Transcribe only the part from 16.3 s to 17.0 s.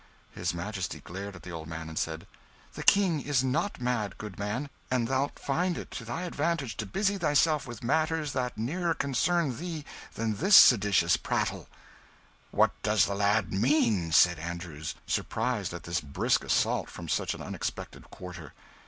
assault